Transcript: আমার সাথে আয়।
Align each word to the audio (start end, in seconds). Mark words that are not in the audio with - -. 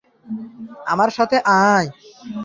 আমার 0.85 1.09
সাথে 1.17 1.37
আয়। 1.65 1.87